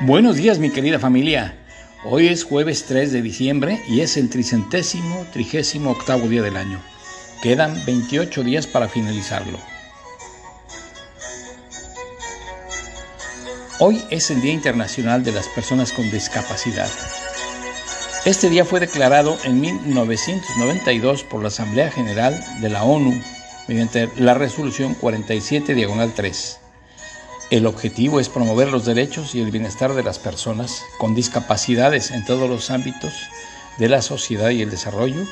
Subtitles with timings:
[0.00, 1.56] Buenos días mi querida familia.
[2.04, 6.80] Hoy es jueves 3 de diciembre y es el tricentésimo, trigésimo octavo día del año.
[7.42, 9.58] Quedan 28 días para finalizarlo.
[13.80, 16.88] Hoy es el Día Internacional de las Personas con Discapacidad.
[18.24, 23.20] Este día fue declarado en 1992 por la Asamblea General de la ONU
[23.66, 26.60] mediante la resolución 47 diagonal 3
[27.50, 32.24] el objetivo es promover los derechos y el bienestar de las personas con discapacidades en
[32.24, 33.14] todos los ámbitos
[33.78, 35.24] de la sociedad y el desarrollo,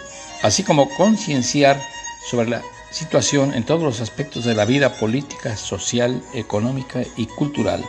[0.43, 1.81] así como concienciar
[2.27, 7.85] sobre la situación en todos los aspectos de la vida política, social, económica y cultural.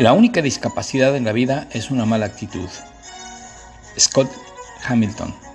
[0.00, 2.68] La única discapacidad en la vida es una mala actitud.
[3.96, 4.30] Scott
[4.84, 5.47] Hamilton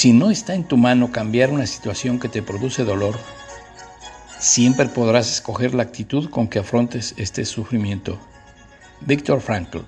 [0.00, 3.18] si no está en tu mano cambiar una situación que te produce dolor,
[4.38, 8.18] siempre podrás escoger la actitud con que afrontes este sufrimiento.
[9.02, 9.80] Víctor Frankl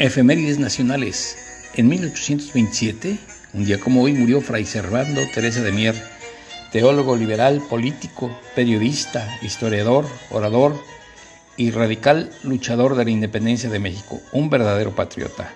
[0.00, 1.38] Efemérides nacionales.
[1.74, 3.16] En 1827,
[3.52, 6.17] un día como hoy, murió Fray Servando Teresa de Mier,
[6.70, 10.82] teólogo liberal, político, periodista, historiador, orador
[11.56, 15.52] y radical luchador de la independencia de México, un verdadero patriota.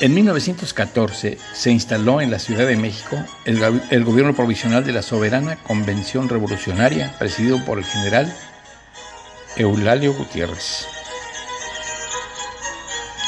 [0.00, 5.56] En 1914 se instaló en la Ciudad de México el, gobierno provisional de la Soberana
[5.56, 8.34] Convención Revolucionaria, presidido por el general
[9.56, 10.86] Eulalio Gutiérrez.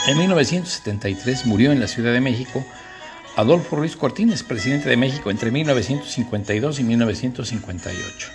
[0.09, 2.65] En 1973 murió en la Ciudad de México
[3.37, 8.28] Adolfo Ruiz Cortines, presidente de México entre 1952 y 1958.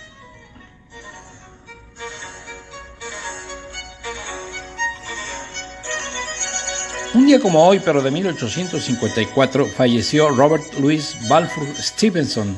[7.14, 12.56] Un día como hoy, pero de 1854, falleció Robert Louis Balfour Stevenson,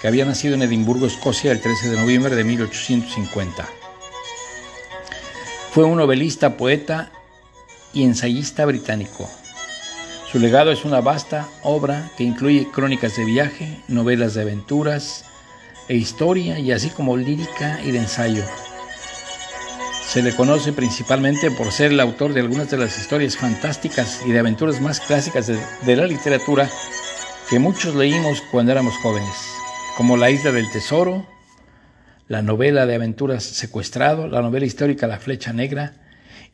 [0.00, 3.68] que había nacido en Edimburgo, Escocia, el 13 de noviembre de 1850.
[5.72, 7.12] Fue un novelista, poeta
[7.92, 9.28] y ensayista británico.
[10.30, 15.24] Su legado es una vasta obra que incluye crónicas de viaje, novelas de aventuras
[15.88, 18.42] e historia, y así como lírica y de ensayo.
[20.04, 24.32] Se le conoce principalmente por ser el autor de algunas de las historias fantásticas y
[24.32, 26.68] de aventuras más clásicas de, la literatura
[27.48, 29.36] que muchos leímos cuando éramos jóvenes,
[29.96, 31.24] como La Isla del Tesoro,
[32.26, 35.92] la novela de aventuras Secuestrado, la novela histórica La Flecha Negra,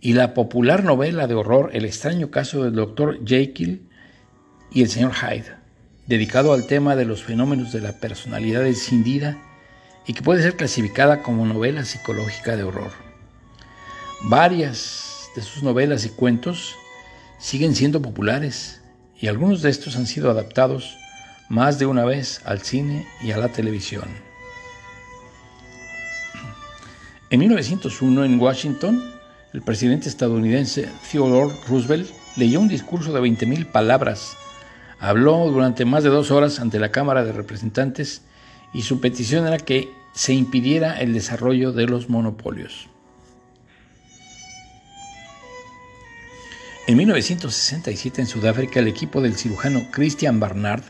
[0.03, 3.25] y la popular novela de horror El extraño caso del Dr.
[3.25, 3.89] Jekyll
[4.73, 5.55] y el señor Hyde,
[6.07, 9.39] dedicado al tema de los fenómenos de la personalidad escindida
[10.07, 12.91] y que puede ser clasificada como novela psicológica de horror.
[14.25, 16.75] Varias de sus novelas y cuentos
[17.39, 18.83] siguen siendo populares
[19.21, 20.97] y algunos de estos han sido adaptados
[21.49, 24.09] más de una vez al cine y a la televisión.
[27.31, 29.22] En 1901 en Washington,
[29.53, 34.37] el presidente estadounidense Theodore Roosevelt leyó un discurso de 20.000 palabras.
[34.99, 38.23] Habló durante más de dos horas ante la Cámara de Representantes
[38.73, 42.89] y su petición era que se impidiera el desarrollo de los monopolios.
[46.87, 50.83] En 1967 en Sudáfrica el equipo del cirujano Christian Barnard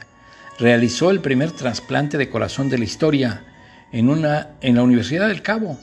[0.59, 3.45] realizó el primer trasplante de corazón de la historia
[3.91, 5.79] en, una, en la Universidad del Cabo,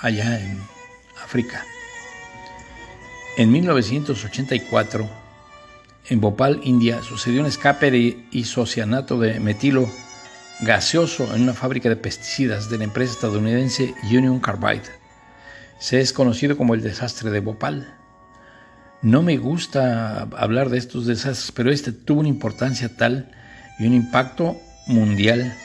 [0.00, 0.60] allá en
[1.22, 1.64] África.
[3.36, 5.10] En 1984,
[6.08, 9.90] en Bhopal, India, sucedió un escape de isocianato de metilo
[10.60, 14.84] gaseoso en una fábrica de pesticidas de la empresa estadounidense Union Carbide.
[15.80, 17.98] Se es conocido como el desastre de Bhopal.
[19.02, 23.32] No me gusta hablar de estos desastres, pero este tuvo una importancia tal
[23.80, 24.56] y un impacto
[24.86, 25.56] mundial,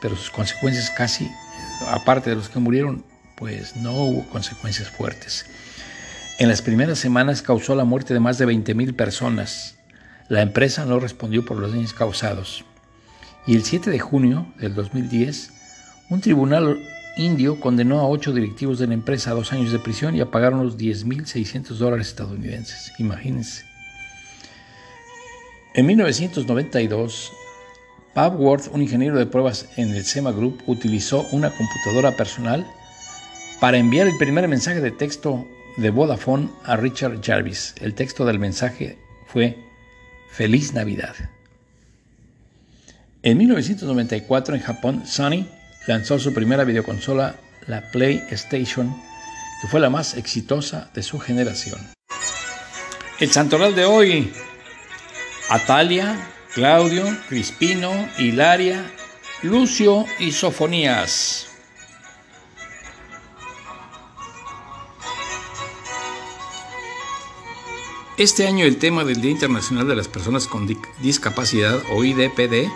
[0.00, 1.28] pero sus consecuencias casi,
[1.88, 3.04] aparte de los que murieron,
[3.36, 5.46] pues no hubo consecuencias fuertes.
[6.38, 9.78] En las primeras semanas causó la muerte de más de 20.000 personas.
[10.28, 12.66] La empresa no respondió por los daños causados.
[13.46, 15.52] Y el 7 de junio del 2010,
[16.10, 16.78] un tribunal
[17.16, 20.30] indio condenó a ocho directivos de la empresa a dos años de prisión y a
[20.30, 22.92] pagar unos 10.600 dólares estadounidenses.
[22.98, 23.64] Imagínense.
[25.72, 27.32] En 1992,
[28.14, 32.66] Bob Worth, un ingeniero de pruebas en el SEMA Group, utilizó una computadora personal
[33.58, 35.46] para enviar el primer mensaje de texto
[35.76, 37.74] de Vodafone a Richard Jarvis.
[37.80, 39.58] El texto del mensaje fue
[40.30, 41.14] Feliz Navidad.
[43.22, 45.46] En 1994 en Japón, Sony
[45.86, 47.36] lanzó su primera videoconsola,
[47.66, 48.94] la PlayStation,
[49.60, 51.80] que fue la más exitosa de su generación.
[53.18, 54.32] El santoral de hoy,
[55.48, 56.16] Atalia,
[56.54, 58.84] Claudio, Crispino, Hilaria,
[59.42, 61.55] Lucio y Sofonías.
[68.18, 70.66] Este año el tema del Día Internacional de las Personas con
[71.02, 72.66] Discapacidad o IDPD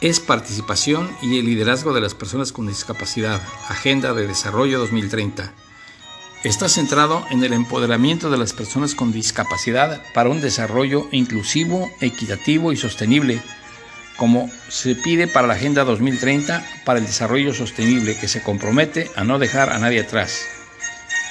[0.00, 5.52] es participación y el liderazgo de las personas con discapacidad, Agenda de Desarrollo 2030.
[6.44, 12.70] Está centrado en el empoderamiento de las personas con discapacidad para un desarrollo inclusivo, equitativo
[12.70, 13.42] y sostenible,
[14.16, 19.24] como se pide para la Agenda 2030 para el Desarrollo Sostenible, que se compromete a
[19.24, 20.59] no dejar a nadie atrás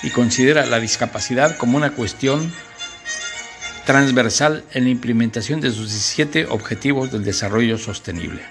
[0.04, 2.54] y considera la discapacidad como una cuestión
[3.86, 8.42] transversal en la implementación de sus 17 Objetivos del Desarrollo Sostenible.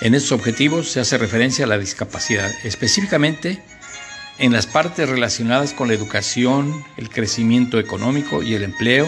[0.00, 3.62] En estos objetivos se hace referencia a la discapacidad, específicamente
[4.38, 9.06] en las partes relacionadas con la educación, el crecimiento económico y el empleo,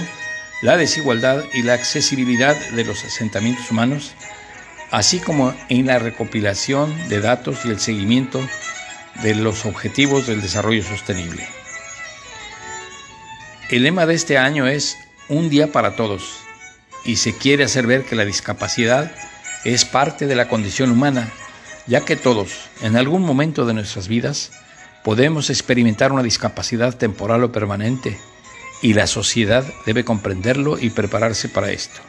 [0.61, 4.13] la desigualdad y la accesibilidad de los asentamientos humanos,
[4.91, 8.47] así como en la recopilación de datos y el seguimiento
[9.23, 11.47] de los Objetivos del Desarrollo Sostenible.
[13.71, 14.97] El lema de este año es
[15.29, 16.39] Un día para todos
[17.05, 19.13] y se quiere hacer ver que la discapacidad
[19.65, 21.31] es parte de la condición humana,
[21.87, 24.53] ya que todos, en algún momento de nuestras vidas,
[25.05, 28.19] podemos experimentar una discapacidad temporal o permanente
[28.83, 32.01] y la sociedad debe comprenderlo y prepararse para esto.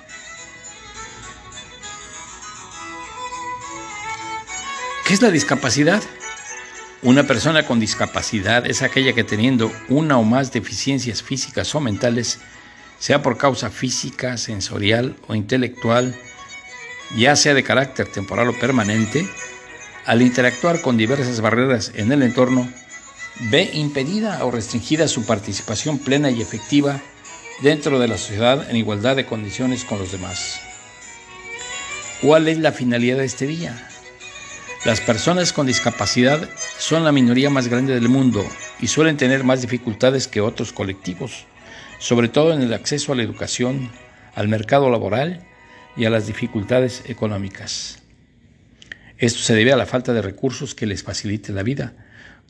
[5.05, 6.01] ¿Qué es la discapacidad?
[7.03, 12.39] Una persona con discapacidad es aquella que teniendo una o más deficiencias físicas o mentales,
[12.97, 16.15] sea por causa física, sensorial o intelectual,
[17.17, 19.27] ya sea de carácter temporal o permanente,
[20.05, 22.71] al interactuar con diversas barreras en el entorno,
[23.51, 27.01] ve impedida o restringida su participación plena y efectiva
[27.61, 30.61] dentro de la sociedad en igualdad de condiciones con los demás.
[32.21, 33.89] ¿Cuál es la finalidad de este día?
[34.85, 38.45] Las personas con discapacidad son la minoría más grande del mundo
[38.81, 41.45] y suelen tener más dificultades que otros colectivos,
[41.99, 43.89] sobre todo en el acceso a la educación,
[44.35, 45.41] al mercado laboral
[45.95, 47.99] y a las dificultades económicas.
[49.17, 51.93] Esto se debe a la falta de recursos que les facilite la vida,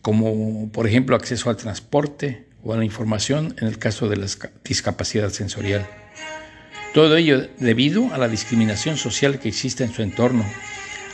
[0.01, 4.25] como por ejemplo acceso al transporte o a la información en el caso de la
[4.63, 5.87] discapacidad sensorial.
[6.95, 10.45] Todo ello debido a la discriminación social que existe en su entorno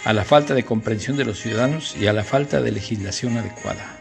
[0.06, 3.98] a la falta de comprensión de los ciudadanos y a la falta de legislación adecuada.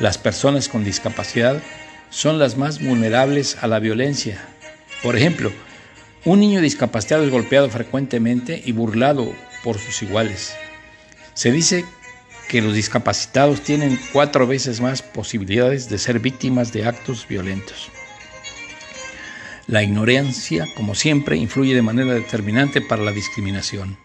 [0.00, 1.62] Las personas con discapacidad
[2.10, 4.40] son las más vulnerables a la violencia.
[5.02, 5.52] Por ejemplo,
[6.24, 9.32] un niño discapacitado es golpeado frecuentemente y burlado
[9.62, 10.54] por sus iguales.
[11.34, 11.84] Se dice
[12.48, 17.90] que los discapacitados tienen cuatro veces más posibilidades de ser víctimas de actos violentos.
[19.66, 23.98] La ignorancia, como siempre, influye de manera determinante para la discriminación.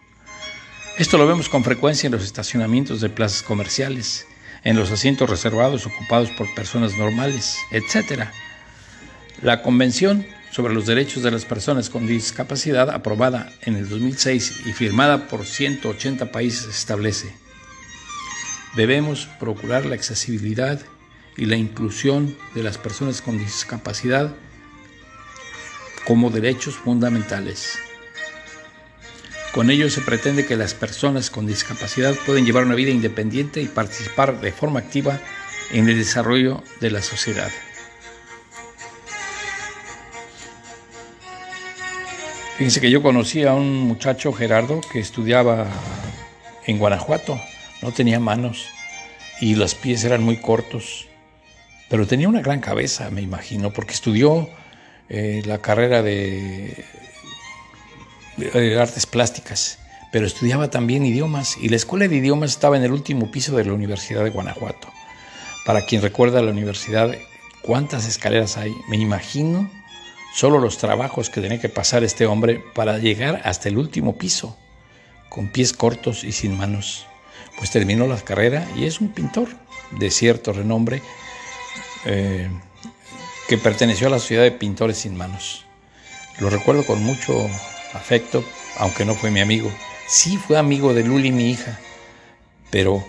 [0.98, 4.26] Esto lo vemos con frecuencia en los estacionamientos de plazas comerciales,
[4.62, 8.24] en los asientos reservados ocupados por personas normales, etc.
[9.40, 14.72] La Convención sobre los Derechos de las Personas con Discapacidad, aprobada en el 2006 y
[14.74, 17.34] firmada por 180 países, establece,
[18.76, 20.78] debemos procurar la accesibilidad
[21.38, 24.34] y la inclusión de las personas con discapacidad
[26.04, 27.78] como derechos fundamentales.
[29.52, 33.66] Con ello se pretende que las personas con discapacidad pueden llevar una vida independiente y
[33.66, 35.20] participar de forma activa
[35.72, 37.50] en el desarrollo de la sociedad.
[42.56, 45.66] Fíjense que yo conocí a un muchacho, Gerardo, que estudiaba
[46.66, 47.38] en Guanajuato.
[47.82, 48.68] No tenía manos
[49.38, 51.08] y los pies eran muy cortos,
[51.90, 54.48] pero tenía una gran cabeza, me imagino, porque estudió
[55.10, 56.84] eh, la carrera de
[58.36, 59.78] de artes plásticas,
[60.12, 63.64] pero estudiaba también idiomas y la escuela de idiomas estaba en el último piso de
[63.64, 64.92] la Universidad de Guanajuato.
[65.64, 67.14] Para quien recuerda la universidad,
[67.62, 68.74] ¿cuántas escaleras hay?
[68.88, 69.70] Me imagino
[70.34, 74.56] solo los trabajos que tenía que pasar este hombre para llegar hasta el último piso,
[75.28, 77.06] con pies cortos y sin manos.
[77.58, 79.48] Pues terminó la carrera y es un pintor
[79.92, 81.02] de cierto renombre
[82.06, 82.50] eh,
[83.48, 85.64] que perteneció a la Sociedad de Pintores Sin Manos.
[86.38, 87.48] Lo recuerdo con mucho
[87.92, 88.44] afecto,
[88.78, 89.72] aunque no fue mi amigo.
[90.08, 91.78] Sí fue amigo de Luli, mi hija,
[92.70, 93.06] pero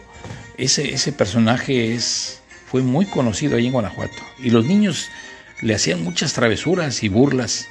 [0.58, 4.22] ese, ese personaje es, fue muy conocido ahí en Guanajuato.
[4.40, 5.10] Y los niños
[5.62, 7.68] le hacían muchas travesuras y burlas.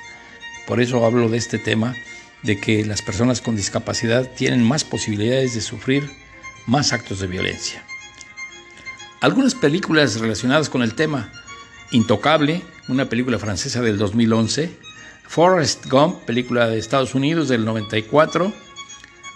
[0.66, 1.94] Por eso hablo de este tema,
[2.42, 6.10] de que las personas con discapacidad tienen más posibilidades de sufrir
[6.66, 7.84] más actos de violencia.
[9.20, 11.30] Algunas películas relacionadas con el tema.
[11.92, 14.70] Intocable, una película francesa del 2011.
[15.32, 18.52] Forrest Gump, película de Estados Unidos del 94.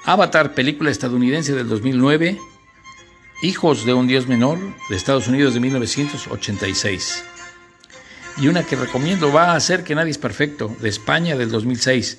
[0.04, 2.38] Avatar, película estadounidense del 2009.
[3.40, 4.58] Hijos de un Dios Menor,
[4.90, 7.24] de Estados Unidos de 1986.
[8.36, 12.18] Y una que recomiendo va a ser Que Nadie es Perfecto, de España del 2006.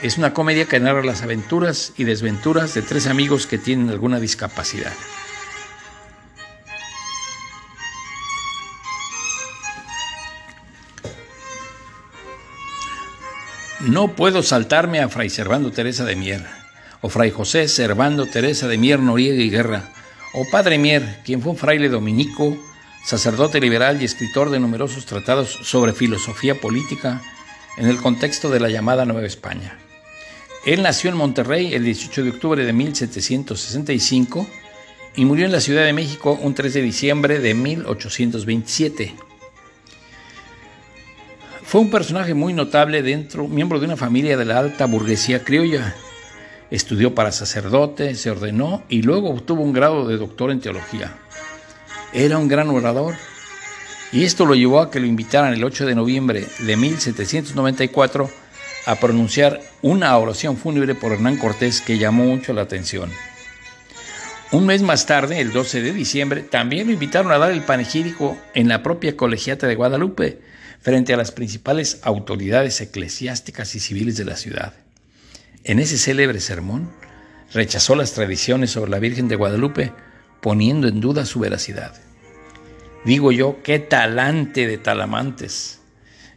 [0.00, 4.20] Es una comedia que narra las aventuras y desventuras de tres amigos que tienen alguna
[4.20, 4.92] discapacidad.
[13.88, 16.44] No puedo saltarme a Fray Servando Teresa de Mier,
[17.00, 19.94] o Fray José Servando Teresa de Mier Noriega y Guerra,
[20.34, 22.54] o Padre Mier, quien fue un fraile dominico,
[23.02, 27.22] sacerdote liberal y escritor de numerosos tratados sobre filosofía política
[27.78, 29.78] en el contexto de la llamada Nueva España.
[30.66, 34.46] Él nació en Monterrey el 18 de octubre de 1765
[35.16, 39.27] y murió en la Ciudad de México un 3 de diciembre de 1827.
[41.68, 45.94] Fue un personaje muy notable dentro, miembro de una familia de la alta burguesía criolla.
[46.70, 51.18] Estudió para sacerdote, se ordenó y luego obtuvo un grado de doctor en teología.
[52.14, 53.16] Era un gran orador
[54.12, 58.30] y esto lo llevó a que lo invitaran el 8 de noviembre de 1794
[58.86, 63.10] a pronunciar una oración fúnebre por Hernán Cortés que llamó mucho la atención.
[64.52, 68.38] Un mes más tarde, el 12 de diciembre, también lo invitaron a dar el panegírico
[68.54, 70.47] en la propia colegiata de Guadalupe,
[70.80, 74.74] frente a las principales autoridades eclesiásticas y civiles de la ciudad.
[75.64, 76.90] En ese célebre sermón,
[77.52, 79.92] rechazó las tradiciones sobre la Virgen de Guadalupe,
[80.40, 81.94] poniendo en duda su veracidad.
[83.04, 85.80] Digo yo, qué talante de talamantes.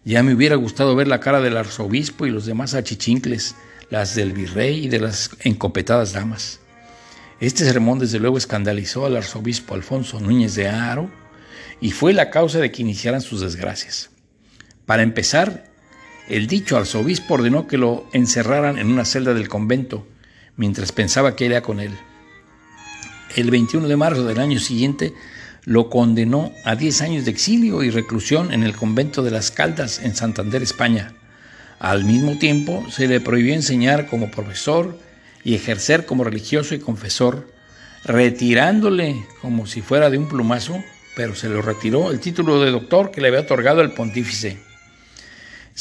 [0.03, 3.55] Ya me hubiera gustado ver la cara del arzobispo y los demás achichincles,
[3.89, 6.59] las del virrey y de las encopetadas damas.
[7.39, 11.09] Este sermón desde luego escandalizó al arzobispo Alfonso Núñez de Aro
[11.81, 14.10] y fue la causa de que iniciaran sus desgracias.
[14.85, 15.65] Para empezar,
[16.27, 20.07] el dicho arzobispo ordenó que lo encerraran en una celda del convento,
[20.55, 21.91] mientras pensaba que era con él.
[23.35, 25.13] El 21 de marzo del año siguiente
[25.63, 29.99] lo condenó a 10 años de exilio y reclusión en el convento de las Caldas
[29.99, 31.13] en Santander, España.
[31.79, 34.97] Al mismo tiempo, se le prohibió enseñar como profesor
[35.43, 37.47] y ejercer como religioso y confesor,
[38.03, 40.83] retirándole como si fuera de un plumazo,
[41.15, 44.70] pero se lo retiró el título de doctor que le había otorgado el pontífice.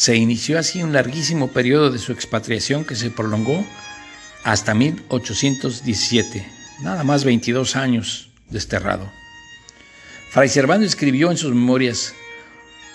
[0.01, 3.67] Se inició así un larguísimo periodo de su expatriación que se prolongó
[4.45, 9.13] hasta 1817, nada más 22 años desterrado.
[10.31, 12.15] Fray Servando escribió en sus memorias,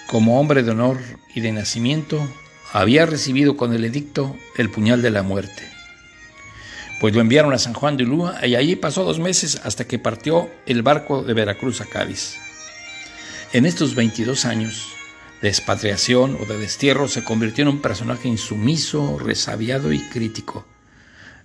[0.07, 0.97] como hombre de honor
[1.35, 2.27] y de nacimiento,
[2.73, 5.61] había recibido con el edicto el puñal de la muerte.
[6.99, 9.99] Pues lo enviaron a San Juan de Ulúa y allí pasó dos meses hasta que
[9.99, 12.37] partió el barco de Veracruz a Cádiz.
[13.53, 14.95] En estos 22 años,
[15.41, 20.65] de expatriación o de destierro, se convirtió en un personaje insumiso, resabiado y crítico.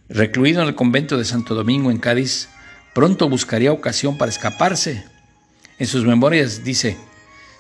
[0.09, 2.49] Recluido en el convento de Santo Domingo en Cádiz,
[2.95, 5.05] pronto buscaría ocasión para escaparse.
[5.79, 6.97] En sus memorias dice,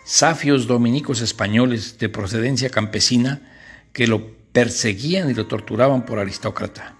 [0.04, 3.40] safios dominicos españoles de procedencia campesina
[3.92, 6.96] que lo perseguían y lo torturaban por aristócrata.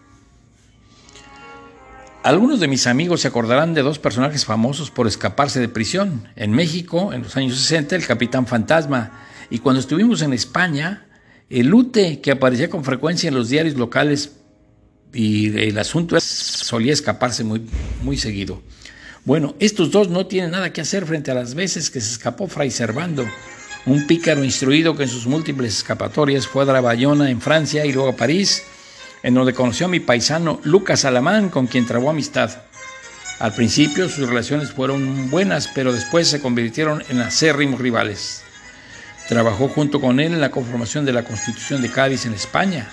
[2.23, 6.29] Algunos de mis amigos se acordarán de dos personajes famosos por escaparse de prisión.
[6.37, 9.27] En México, en los años 60, el capitán Fantasma.
[9.49, 11.07] Y cuando estuvimos en España,
[11.49, 14.33] el Lute, que aparecía con frecuencia en los diarios locales.
[15.15, 17.62] Y el asunto solía escaparse muy,
[18.03, 18.61] muy seguido.
[19.25, 22.49] Bueno, estos dos no tienen nada que hacer frente a las veces que se escapó
[22.49, 23.25] Fray Servando,
[23.87, 28.11] un pícaro instruido que en sus múltiples escapatorias fue a Bayona en Francia y luego
[28.11, 28.62] a París
[29.23, 32.62] en donde conoció a mi paisano Lucas Alamán, con quien trabó amistad.
[33.39, 38.43] Al principio sus relaciones fueron buenas, pero después se convirtieron en acérrimos rivales.
[39.29, 42.89] Trabajó junto con él en la conformación de la Constitución de Cádiz en España.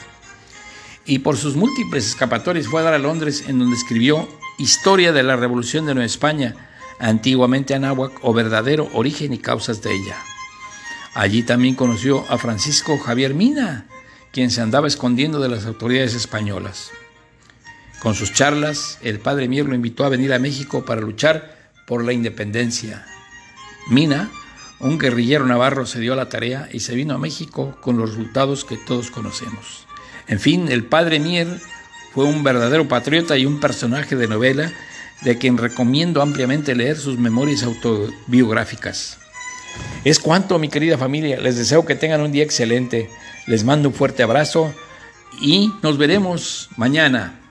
[1.06, 5.24] Y por sus múltiples escapatorias fue a dar a Londres, en donde escribió Historia de
[5.24, 6.56] la Revolución de Nueva España,
[7.00, 10.18] antiguamente Anáhuac, o verdadero origen y causas de ella.
[11.14, 13.86] Allí también conoció a Francisco Javier Mina,
[14.38, 16.92] quien se andaba escondiendo de las autoridades españolas.
[18.04, 22.06] Con sus charlas, el padre Mier lo invitó a venir a México para luchar por
[22.06, 23.04] la independencia.
[23.90, 24.30] Mina,
[24.80, 28.12] un guerrillero navarro, se dio a la tarea y se vino a México con los
[28.12, 29.88] resultados que todos conocemos.
[30.28, 31.60] En fin, el padre Mier
[32.14, 34.72] fue un verdadero patriota y un personaje de novela
[35.24, 39.18] de quien recomiendo ampliamente leer sus memorias autobiográficas.
[40.04, 41.42] Es cuanto, mi querida familia.
[41.42, 43.10] Les deseo que tengan un día excelente.
[43.48, 44.74] Les mando un fuerte abrazo
[45.42, 47.47] y nos veremos mañana.